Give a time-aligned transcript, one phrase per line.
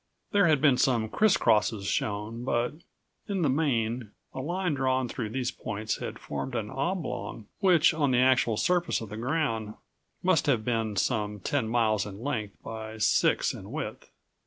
[0.31, 2.73] There had been some criss crosses shown but,
[3.27, 8.09] in the main, a line drawn through these points had formed an oblong which on
[8.09, 9.75] the actual57 surface of the ground
[10.23, 14.09] must have been some ten miles in length by six in width.